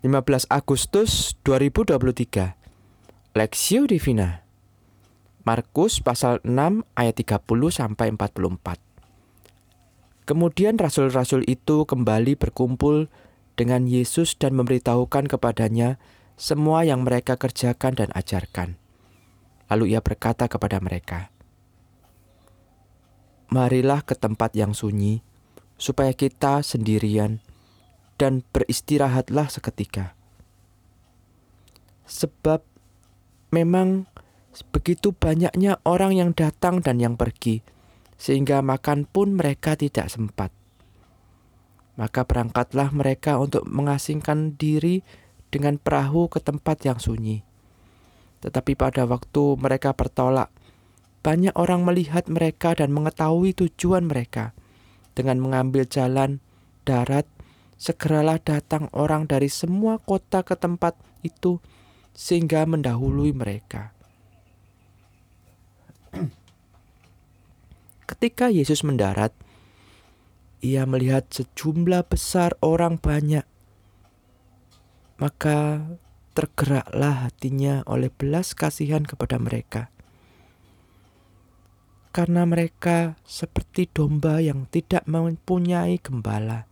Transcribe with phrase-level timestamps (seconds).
[0.00, 4.48] 15 Agustus 2023 Lexio Divina.
[5.44, 8.80] Markus pasal 6 ayat 30 sampai 44
[10.24, 13.12] Kemudian rasul-rasul itu kembali berkumpul
[13.60, 16.00] dengan Yesus dan memberitahukan kepadanya
[16.40, 18.80] semua yang mereka kerjakan dan ajarkan.
[19.68, 21.28] Lalu ia berkata kepada mereka,
[23.52, 25.20] Marilah ke tempat yang sunyi,
[25.76, 27.44] supaya kita sendirian
[28.20, 30.12] dan beristirahatlah seketika.
[32.04, 32.60] Sebab
[33.48, 34.04] memang
[34.68, 37.64] begitu banyaknya orang yang datang dan yang pergi,
[38.20, 40.52] sehingga makan pun mereka tidak sempat.
[41.96, 45.00] Maka berangkatlah mereka untuk mengasingkan diri
[45.48, 47.40] dengan perahu ke tempat yang sunyi.
[48.44, 50.52] Tetapi pada waktu mereka bertolak,
[51.20, 54.56] banyak orang melihat mereka dan mengetahui tujuan mereka
[55.12, 56.40] dengan mengambil jalan
[56.88, 57.28] darat
[57.80, 60.92] segeralah datang orang dari semua kota ke tempat
[61.24, 61.64] itu
[62.12, 63.96] sehingga mendahului mereka.
[68.10, 69.32] Ketika Yesus mendarat,
[70.60, 73.48] ia melihat sejumlah besar orang banyak.
[75.16, 75.88] Maka
[76.36, 79.88] tergeraklah hatinya oleh belas kasihan kepada mereka.
[82.12, 86.69] Karena mereka seperti domba yang tidak mempunyai gembala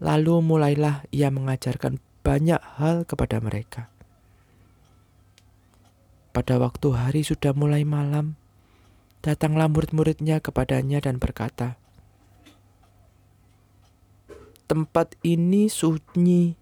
[0.00, 3.92] Lalu mulailah ia mengajarkan banyak hal kepada mereka.
[6.32, 8.40] Pada waktu hari sudah mulai malam,
[9.20, 11.76] datanglah murid-muridnya kepadanya dan berkata,
[14.64, 16.56] "Tempat ini sunyi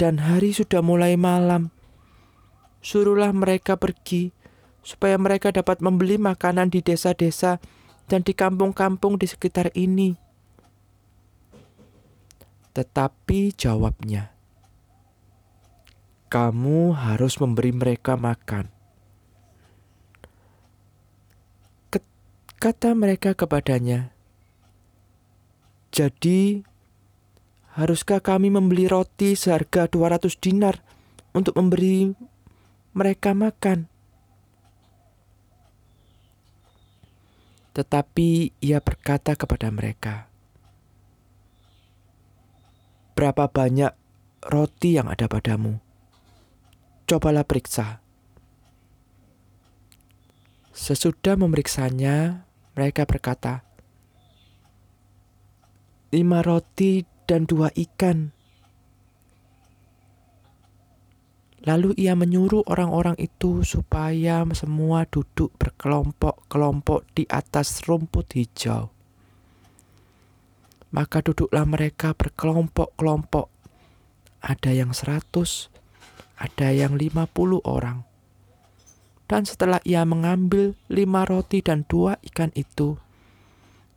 [0.00, 1.68] dan hari sudah mulai malam.
[2.80, 4.32] Suruhlah mereka pergi,
[4.80, 7.60] supaya mereka dapat membeli makanan di desa-desa
[8.08, 10.29] dan di kampung-kampung di sekitar ini."
[12.70, 14.30] Tetapi jawabnya,
[16.30, 18.80] "Kamu harus memberi mereka makan."
[22.60, 24.12] Kata mereka kepadanya,
[25.88, 26.60] "Jadi,
[27.72, 30.84] haruskah kami membeli roti seharga 200 dinar
[31.32, 32.12] untuk memberi
[32.92, 33.88] mereka makan?"
[37.72, 40.29] Tetapi ia berkata kepada mereka,
[43.20, 43.92] berapa banyak
[44.48, 45.76] roti yang ada padamu.
[47.04, 48.00] Cobalah periksa.
[50.72, 53.60] Sesudah memeriksanya, mereka berkata,
[56.16, 58.32] lima roti dan dua ikan.
[61.68, 68.88] Lalu ia menyuruh orang-orang itu supaya semua duduk berkelompok-kelompok di atas rumput hijau.
[70.90, 73.46] Maka duduklah mereka berkelompok-kelompok.
[74.42, 75.70] Ada yang seratus,
[76.34, 78.02] ada yang lima puluh orang.
[79.30, 82.98] Dan setelah ia mengambil lima roti dan dua ikan itu,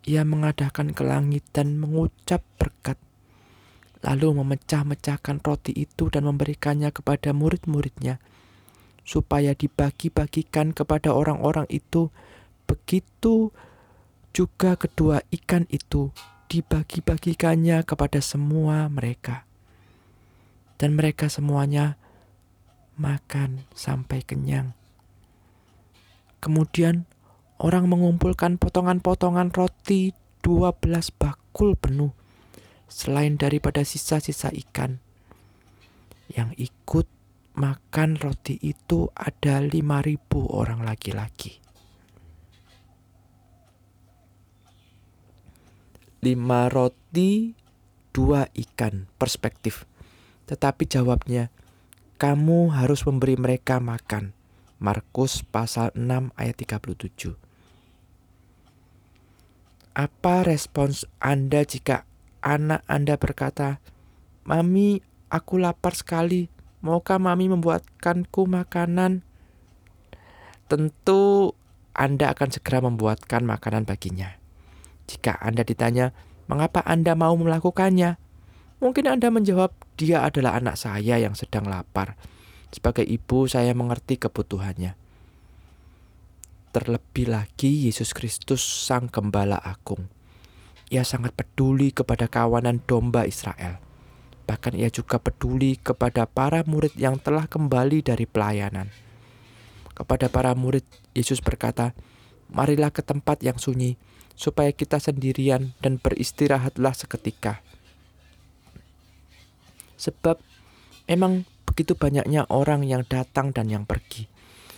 [0.06, 3.02] ia mengadakan ke langit dan mengucap berkat.
[4.06, 8.22] Lalu memecah-mecahkan roti itu dan memberikannya kepada murid-muridnya,
[9.02, 12.14] supaya dibagi-bagikan kepada orang-orang itu.
[12.70, 13.50] Begitu
[14.36, 16.14] juga kedua ikan itu
[16.54, 19.50] dibagi-bagikannya kepada semua mereka.
[20.78, 21.98] Dan mereka semuanya
[22.94, 24.78] makan sampai kenyang.
[26.38, 27.10] Kemudian
[27.58, 30.14] orang mengumpulkan potongan-potongan roti
[30.46, 30.78] 12
[31.18, 32.14] bakul penuh
[32.86, 35.02] selain daripada sisa-sisa ikan.
[36.30, 37.08] Yang ikut
[37.58, 40.22] makan roti itu ada 5000
[40.54, 41.63] orang laki-laki.
[46.24, 47.52] Lima roti,
[48.16, 49.12] dua ikan.
[49.20, 49.84] Perspektif.
[50.48, 51.52] Tetapi jawabnya,
[52.16, 54.32] kamu harus memberi mereka makan.
[54.80, 57.36] Markus pasal 6 ayat 37.
[59.94, 62.08] Apa respons Anda jika
[62.40, 63.84] anak Anda berkata,
[64.48, 66.48] Mami, aku lapar sekali.
[66.84, 69.24] Maukah Mami membuatkanku makanan?
[70.68, 71.56] Tentu
[71.96, 74.43] Anda akan segera membuatkan makanan baginya.
[75.14, 76.10] Jika Anda ditanya,
[76.50, 78.18] mengapa Anda mau melakukannya?
[78.82, 82.18] Mungkin Anda menjawab, dia adalah anak saya yang sedang lapar.
[82.74, 84.98] Sebagai ibu, saya mengerti kebutuhannya.
[86.74, 90.10] Terlebih lagi Yesus Kristus Sang Gembala Agung.
[90.90, 93.78] Ia sangat peduli kepada kawanan domba Israel.
[94.50, 98.90] Bahkan ia juga peduli kepada para murid yang telah kembali dari pelayanan.
[99.94, 100.84] Kepada para murid,
[101.14, 101.94] Yesus berkata,
[102.50, 104.02] "Marilah ke tempat yang sunyi,
[104.34, 107.62] supaya kita sendirian dan beristirahatlah seketika.
[109.98, 110.42] Sebab
[111.04, 114.32] Emang begitu banyaknya orang yang datang dan yang pergi,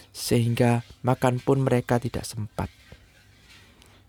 [0.09, 2.73] sehingga makan pun mereka tidak sempat.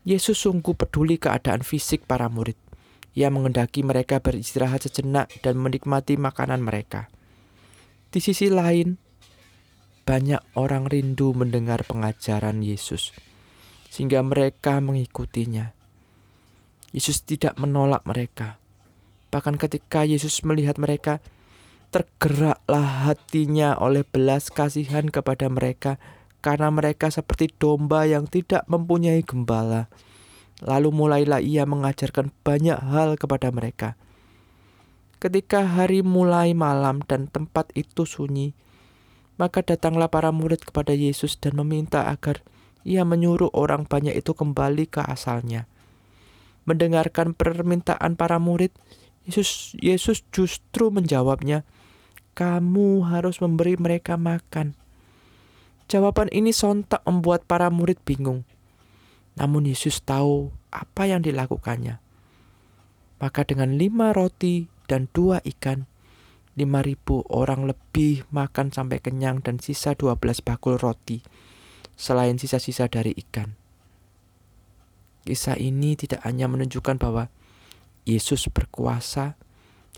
[0.07, 2.57] Yesus sungguh peduli keadaan fisik para murid.
[3.17, 7.09] Ia mengendaki mereka beristirahat sejenak dan menikmati makanan mereka.
[8.13, 8.97] Di sisi lain,
[10.09, 13.13] banyak orang rindu mendengar pengajaran Yesus,
[13.91, 15.73] sehingga mereka mengikutinya.
[16.95, 18.59] Yesus tidak menolak mereka.
[19.29, 21.21] Bahkan ketika Yesus melihat mereka,
[21.91, 26.01] tergeraklah hatinya oleh belas kasihan kepada mereka
[26.41, 29.91] karena mereka seperti domba yang tidak mempunyai gembala.
[30.65, 33.99] Lalu mulailah ia mengajarkan banyak hal kepada mereka.
[35.21, 38.57] Ketika hari mulai malam dan tempat itu sunyi,
[39.37, 42.41] maka datanglah para murid kepada Yesus dan meminta agar
[42.87, 45.67] ia menyuruh orang banyak itu kembali ke asalnya.
[46.71, 48.71] Mendengarkan permintaan para murid,
[49.27, 51.67] Yesus, Yesus justru menjawabnya,
[52.39, 54.79] "Kamu harus memberi mereka makan."
[55.91, 58.47] Jawaban ini sontak membuat para murid bingung.
[59.35, 61.99] Namun Yesus tahu apa yang dilakukannya.
[63.19, 65.87] Maka dengan lima roti dan dua ikan,
[66.57, 71.21] 5000 orang lebih makan sampai kenyang dan sisa 12 bakul roti,
[71.97, 73.57] selain sisa-sisa dari ikan.
[75.27, 77.27] Kisah ini tidak hanya menunjukkan bahwa
[78.07, 79.35] Yesus berkuasa,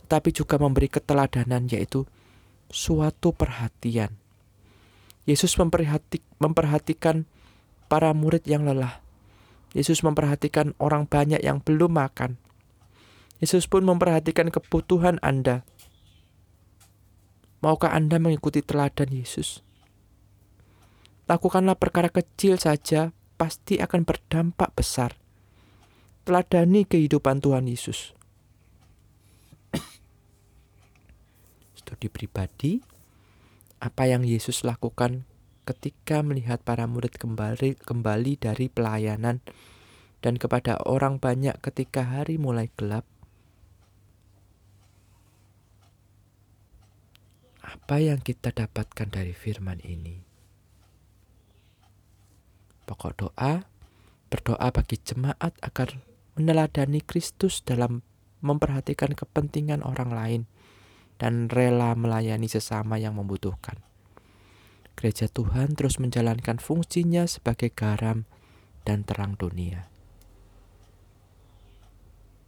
[0.06, 2.09] tetapi juga memberi keteladanan yaitu
[2.73, 4.17] suatu perhatian.
[5.29, 7.29] Yesus memperhati, memperhatikan
[7.93, 9.05] para murid yang lelah.
[9.77, 12.41] Yesus memperhatikan orang banyak yang belum makan.
[13.44, 15.69] Yesus pun memperhatikan kebutuhan Anda
[17.59, 19.67] Maukah Anda mengikuti teladan Yesus?
[21.29, 25.13] Lakukanlah perkara kecil saja, pasti akan berdampak besar.
[26.25, 28.17] Teladani kehidupan Tuhan Yesus.
[31.79, 32.81] Studi pribadi,
[33.79, 35.29] apa yang Yesus lakukan
[35.69, 39.45] ketika melihat para murid kembali kembali dari pelayanan
[40.25, 43.05] dan kepada orang banyak ketika hari mulai gelap
[47.69, 50.28] apa yang kita dapatkan dari firman ini?
[52.88, 53.69] Pokok doa,
[54.32, 56.00] berdoa bagi jemaat agar
[56.40, 58.00] meneladani Kristus dalam
[58.40, 60.43] memperhatikan kepentingan orang lain
[61.20, 63.85] dan rela melayani sesama yang membutuhkan.
[64.96, 68.25] Gereja Tuhan terus menjalankan fungsinya sebagai garam
[68.88, 69.98] dan terang dunia.